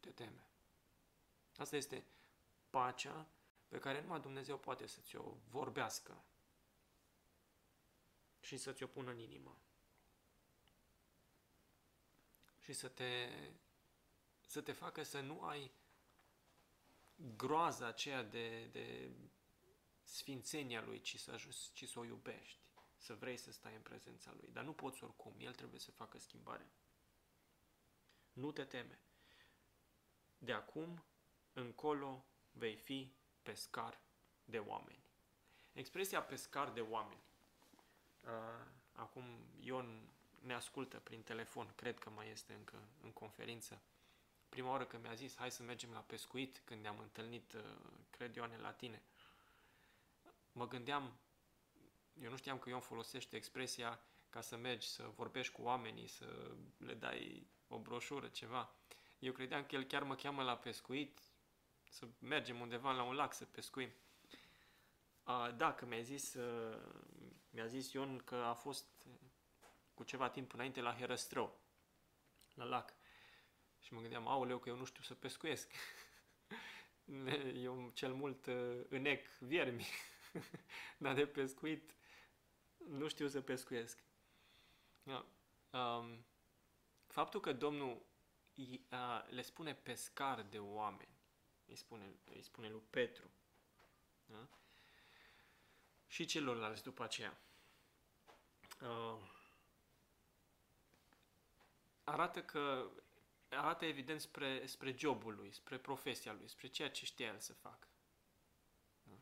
[0.00, 0.44] te teme.
[1.56, 2.04] Asta este
[2.70, 3.28] pacea
[3.68, 6.24] pe care numai Dumnezeu poate să ți-o vorbească
[8.40, 9.60] și să ți-o pună în inimă.
[12.58, 13.28] Și să te,
[14.46, 15.70] să te facă să nu ai
[17.36, 19.10] groaza aceea de, de
[20.02, 21.40] sfințenia Lui, ci să,
[21.72, 22.60] ci să o iubești,
[22.96, 24.48] să vrei să stai în prezența Lui.
[24.52, 26.70] Dar nu poți oricum, El trebuie să facă schimbarea.
[28.32, 28.98] Nu te teme.
[30.38, 31.04] De acum
[31.52, 32.24] încolo
[32.60, 34.00] vei fi pescar
[34.44, 35.04] de oameni.
[35.72, 37.22] Expresia pescar de oameni.
[38.24, 39.24] Uh, acum
[39.60, 40.08] Ion
[40.40, 43.80] ne ascultă prin telefon, cred că mai este încă în conferință.
[44.48, 47.62] Prima oară când mi-a zis, hai să mergem la pescuit, când ne-am întâlnit, uh,
[48.10, 49.02] cred Ioane, la tine,
[50.52, 51.18] mă gândeam,
[52.22, 56.54] eu nu știam că Ion folosește expresia ca să mergi, să vorbești cu oamenii, să
[56.76, 58.74] le dai o broșură, ceva.
[59.18, 61.20] Eu credeam că el chiar mă cheamă la pescuit,
[61.90, 63.90] să mergem undeva la un lac să pescuim.
[65.22, 66.78] A, da, că mi-a zis, uh,
[67.50, 68.86] mi-a zis Ion că a fost
[69.94, 71.60] cu ceva timp înainte la Herăstrău,
[72.54, 72.94] la lac.
[73.80, 75.72] Și mă gândeam, aoleu, că eu nu știu să pescuiesc.
[77.54, 79.86] eu cel mult uh, înec viermi,
[80.98, 81.94] dar de pescuit
[82.76, 84.04] nu știu să pescuiesc.
[85.02, 85.26] Da.
[85.78, 86.24] Um,
[87.06, 88.06] faptul că Domnul
[88.54, 91.09] uh, le spune pescar de oameni,
[91.70, 93.30] îi spune, îi spune lui Petru,
[94.26, 94.48] da?
[96.06, 97.40] și celorlalți după aceea.
[98.80, 99.18] Uh,
[102.04, 102.90] arată că
[103.48, 107.52] arată evident spre, spre jobul lui, spre profesia lui, spre ceea ce știa el să
[107.52, 107.88] facă.
[109.02, 109.20] Da?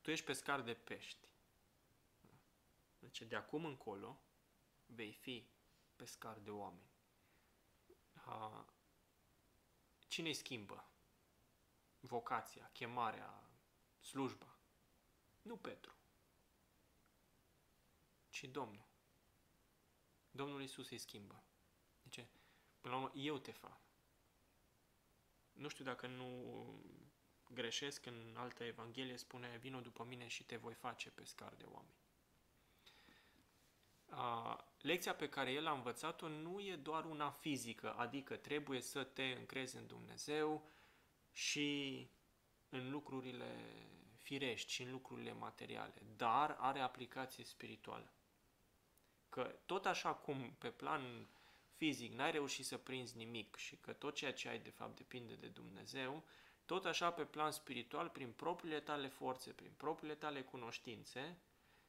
[0.00, 1.28] Tu ești pescar de pești.
[2.98, 4.20] Deci de acum încolo
[4.86, 5.48] vei fi
[5.96, 6.88] pescar de oameni.
[10.08, 10.89] Cine schimbă
[12.00, 13.50] vocația, chemarea,
[14.00, 14.58] slujba?
[15.42, 15.94] Nu Petru,
[18.28, 18.88] ci Domnul.
[20.30, 21.42] Domnul Isus îi schimbă.
[22.02, 22.28] De ce?
[22.80, 23.80] Până la urmă, eu te fac.
[25.52, 26.64] Nu știu dacă nu
[27.48, 31.98] greșesc, în altă evanghelie spune, vino după mine și te voi face pescar de oameni.
[34.08, 39.04] A, lecția pe care el a învățat-o nu e doar una fizică, adică trebuie să
[39.04, 40.68] te încrezi în Dumnezeu
[41.32, 42.08] și
[42.68, 43.54] în lucrurile
[44.16, 48.12] firești și în lucrurile materiale, dar are aplicație spirituală.
[49.28, 51.28] Că tot așa cum pe plan
[51.76, 55.34] fizic n-ai reușit să prinzi nimic și că tot ceea ce ai de fapt depinde
[55.34, 56.24] de Dumnezeu,
[56.64, 61.38] tot așa pe plan spiritual, prin propriile tale forțe, prin propriile tale cunoștințe,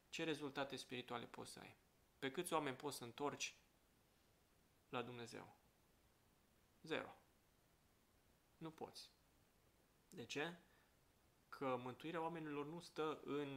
[0.10, 1.75] ce rezultate spirituale poți să ai?
[2.19, 3.56] Pe câți oameni poți să întorci
[4.89, 5.56] la Dumnezeu?
[6.82, 7.15] Zero.
[8.58, 9.10] Nu poți.
[10.12, 10.54] De ce?
[11.50, 13.50] Că mântuirea oamenilor nu stă în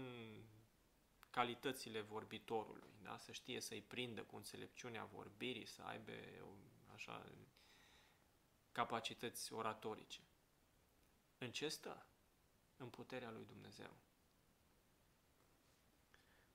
[1.31, 3.17] calitățile vorbitorului, da?
[3.17, 6.13] să știe să-i prindă cu înțelepciunea vorbirii, să aibă
[6.95, 7.27] așa
[8.73, 10.21] capacități oratorice.
[11.39, 12.07] În ce stă?
[12.77, 13.97] În puterea lui Dumnezeu.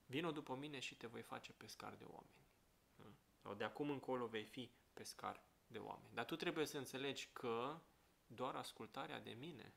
[0.06, 2.48] Vino după mine și te voi face pescar de oameni.
[2.96, 3.14] Da?
[3.42, 6.14] Sau de acum încolo vei fi pescar de oameni.
[6.14, 7.82] Dar tu trebuie să înțelegi că
[8.28, 9.74] doar ascultarea de mine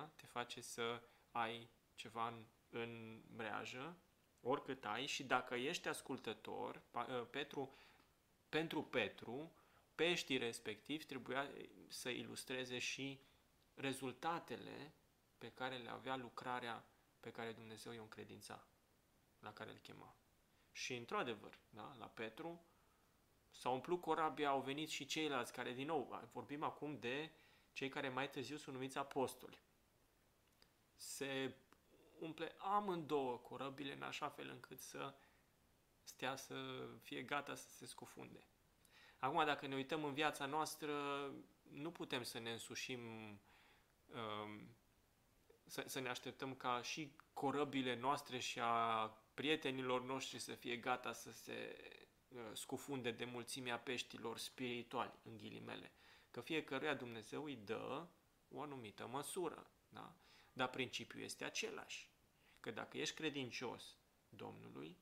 [0.00, 0.10] da?
[0.16, 3.96] te face să ai ceva în, în mreajă,
[4.40, 7.74] oricât ai, și dacă ești ascultător, ă, Petru,
[8.48, 9.52] pentru Petru,
[9.94, 11.50] peștii respectiv trebuia
[11.88, 13.20] să ilustreze și
[13.74, 14.92] rezultatele
[15.38, 16.84] pe care le avea lucrarea
[17.20, 18.66] pe care Dumnezeu i-o încredința,
[19.38, 20.16] la care îl chema.
[20.72, 22.64] Și într-adevăr, da, la Petru
[23.50, 27.30] s-a umplut corabia, au venit și ceilalți care, din nou, vorbim acum de
[27.72, 29.60] cei care mai târziu sunt numiți apostoli.
[31.00, 31.54] Se
[32.18, 35.14] umple amândouă corăbile în așa fel încât să
[36.02, 38.44] stea să fie gata să se scufunde.
[39.18, 40.92] Acum, dacă ne uităm în viața noastră,
[41.70, 43.00] nu putem să ne însușim
[44.14, 44.68] Um,
[45.66, 51.12] să, să ne așteptăm ca și corăbile noastre și a prietenilor noștri să fie gata
[51.12, 51.76] să se
[52.28, 55.92] uh, scufunde de mulțimea peștilor spirituali, în ghilimele.
[56.30, 58.06] Că fiecăruia Dumnezeu îi dă
[58.48, 59.70] o anumită măsură.
[59.88, 60.14] Da?
[60.52, 62.08] Dar principiul este același.
[62.60, 63.96] Că dacă ești credincios
[64.28, 64.98] Domnului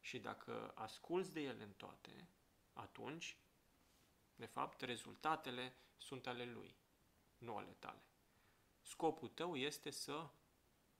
[0.00, 2.28] și dacă asculți de El în toate,
[2.72, 3.36] atunci,
[4.34, 6.74] de fapt, rezultatele sunt ale Lui,
[7.38, 8.02] nu ale tale.
[8.82, 10.28] Scopul tău este să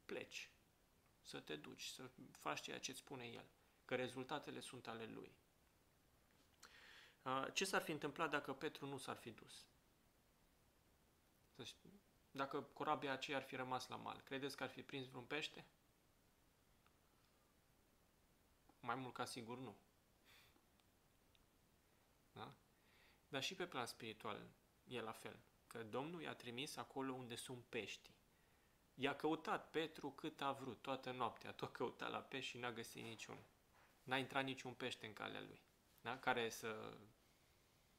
[0.04, 0.50] pleci,
[1.20, 3.46] să te duci, să faci ceea ce îți spune El,
[3.84, 5.32] că rezultatele sunt ale Lui.
[7.52, 9.66] Ce s-ar fi întâmplat dacă Petru nu s-ar fi dus?
[12.30, 15.64] Dacă corabia aceea ar fi rămas la mal, credeți că ar fi prins vreun pește?
[18.80, 19.76] Mai mult ca sigur nu.
[22.32, 22.52] Da?
[23.28, 24.50] Dar și pe plan spiritual
[24.84, 28.10] e la fel că Domnul i-a trimis acolo unde sunt pești.
[28.94, 33.02] I-a căutat Petru cât a vrut, toată noaptea, tot căuta la pești și n-a găsit
[33.02, 33.38] niciun.
[34.02, 35.60] N-a intrat niciun pește în calea lui,
[36.00, 36.18] da?
[36.18, 36.98] care să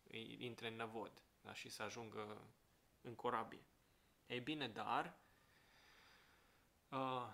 [0.03, 1.53] îi intre în năvod da?
[1.53, 2.41] și să ajungă
[3.01, 3.65] în corabie.
[4.27, 5.17] Ei bine, dar
[6.89, 7.27] uh,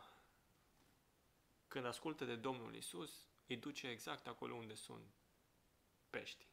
[1.67, 5.05] când ascultă de Domnul Isus, îi duce exact acolo unde sunt
[6.09, 6.47] pești.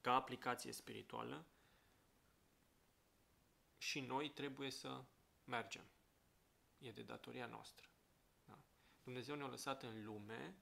[0.00, 1.46] Ca aplicație spirituală,
[3.78, 5.04] și noi trebuie să
[5.44, 5.84] mergem.
[6.78, 7.88] E de datoria noastră.
[8.44, 8.58] Da?
[9.02, 10.56] Dumnezeu ne-a lăsat în lume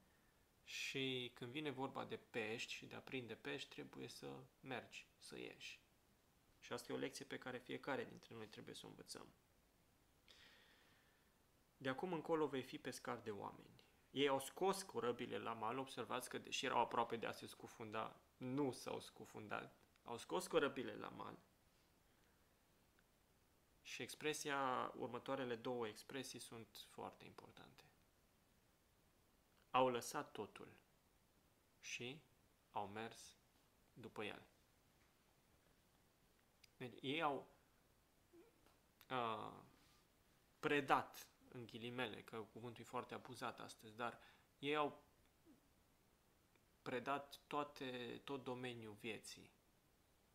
[0.65, 5.39] și când vine vorba de pești și de a prinde pești, trebuie să mergi, să
[5.39, 5.81] ieși.
[6.63, 9.27] Și asta e o lecție pe care fiecare dintre noi trebuie să o învățăm.
[11.77, 13.85] De acum încolo vei fi pescar de oameni.
[14.11, 18.21] Ei au scos corăbile la mal, observați că deși erau aproape de a se scufunda,
[18.37, 19.75] nu s-au scufundat.
[20.05, 21.39] Au scos corăbile la mal
[23.83, 27.85] și expresia, următoarele două expresii sunt foarte importante.
[29.71, 30.77] Au lăsat totul
[31.81, 32.23] și
[32.71, 33.39] au mers
[33.93, 34.47] după el.
[36.89, 37.47] Deci ei au
[39.11, 39.53] uh,
[40.59, 44.19] predat, în ghilimele, că cuvântul e foarte abuzat astăzi, dar
[44.59, 45.03] ei au
[46.83, 49.51] predat toate, tot domeniul vieții,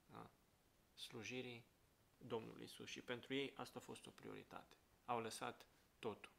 [0.06, 0.30] da?
[0.94, 1.66] slujirii
[2.18, 4.78] Domnului Isus și pentru ei asta a fost o prioritate.
[5.06, 5.66] Au lăsat
[6.00, 6.32] totul.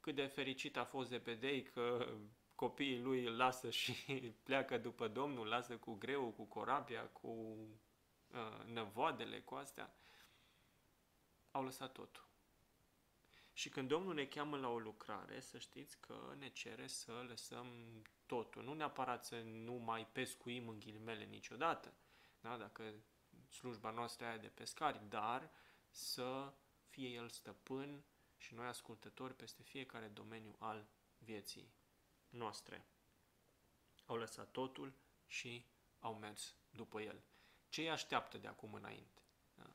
[0.00, 2.14] cât de fericit a fost Zebedei că
[2.54, 3.92] copiii lui îl lasă și
[4.48, 7.89] pleacă după Domnul, lasă cu greu, cu corabia, cu uh,
[8.64, 9.94] năvoadele, cu astea.
[11.50, 12.28] Au lăsat totul.
[13.52, 17.66] Și când Domnul ne cheamă la o lucrare, să știți că ne cere să lăsăm
[18.26, 18.62] totul.
[18.62, 21.94] Nu neapărat să nu mai pescuim în ghilimele niciodată,
[22.40, 22.56] da?
[22.56, 22.94] dacă
[23.48, 25.50] slujba noastră aia de pescari, dar
[25.90, 26.52] să
[26.88, 28.04] fie El stăpân
[28.36, 31.72] și noi ascultători peste fiecare domeniu al vieții
[32.28, 32.86] noastre.
[34.04, 34.92] Au lăsat totul
[35.26, 35.66] și
[35.98, 37.22] au mers după El.
[37.70, 39.22] Ce îi așteaptă de acum înainte?
[39.54, 39.70] Da?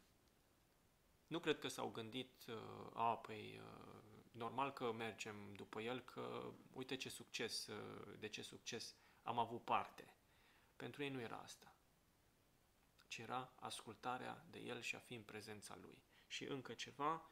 [1.28, 2.56] Nu cred că s-au gândit, uh,
[2.94, 8.42] a, păi, uh, normal că mergem după El, că uite ce succes, uh, de ce
[8.42, 10.14] succes am avut parte.
[10.76, 11.76] Pentru ei nu era asta
[13.16, 15.98] ci era ascultarea de El și a fi în prezența Lui.
[16.28, 17.30] Și încă ceva,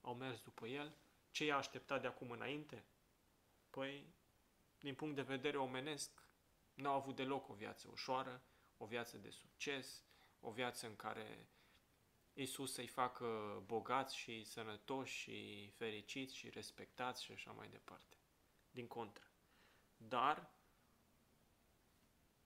[0.00, 0.94] au mers după El.
[1.30, 2.84] Ce i-a așteptat de acum înainte?
[3.70, 4.14] Păi,
[4.80, 6.10] din punct de vedere omenesc,
[6.74, 8.42] n-au avut deloc o viață ușoară,
[8.84, 10.02] o viață de succes,
[10.40, 11.48] o viață în care
[12.32, 18.16] Isus să-i facă bogați și sănătoși și fericiți și respectați și așa mai departe.
[18.70, 19.24] Din contră.
[19.96, 20.50] Dar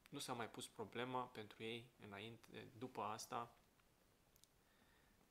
[0.09, 3.55] nu s-a mai pus problema pentru ei înainte, după asta.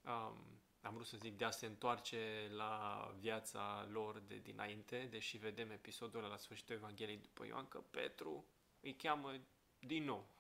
[0.02, 5.38] Um, am vrut să zic de a se întoarce la viața lor de dinainte, deși
[5.38, 8.46] vedem episodul la sfârșitul Evangheliei după Ioan că Petru
[8.80, 9.40] îi cheamă
[9.80, 10.37] din nou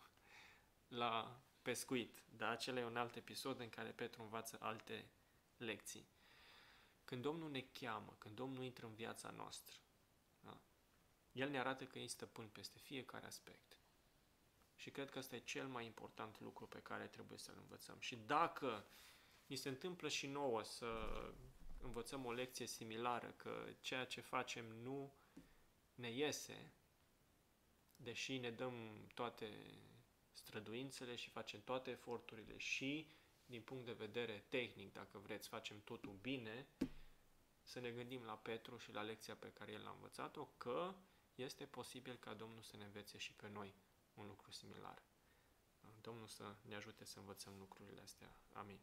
[0.88, 2.23] la pescuit.
[2.29, 5.09] Da, acela e un alt episod în care Petru învață alte
[5.57, 6.07] lecții.
[7.05, 9.75] Când Domnul ne cheamă, când Domnul intră în viața noastră,
[10.39, 10.61] da?
[11.31, 13.79] El ne arată că e stăpân peste fiecare aspect.
[14.75, 17.99] Și cred că ăsta e cel mai important lucru pe care trebuie să-l învățăm.
[17.99, 18.88] Și dacă
[19.45, 21.21] ni se întâmplă și nouă să
[21.81, 25.13] învățăm o lecție similară, că ceea ce facem nu
[25.95, 26.73] ne iese,
[27.95, 29.77] deși ne dăm toate
[30.38, 33.07] străduințele și facem toate eforturile și
[33.45, 36.67] din punct de vedere tehnic, dacă vreți, facem totul bine,
[37.63, 40.93] să ne gândim la Petru și la lecția pe care el a învățat-o, că
[41.35, 43.73] este posibil ca Domnul să ne învețe și pe noi
[44.13, 45.01] un lucru similar.
[46.01, 48.39] Domnul să ne ajute să învățăm lucrurile astea.
[48.53, 48.79] Amin.